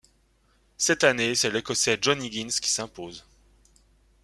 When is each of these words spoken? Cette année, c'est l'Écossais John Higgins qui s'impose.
Cette 0.77 1.03
année, 1.03 1.35
c'est 1.35 1.51
l'Écossais 1.51 1.99
John 2.01 2.23
Higgins 2.23 2.57
qui 2.59 2.71
s'impose. 2.71 3.23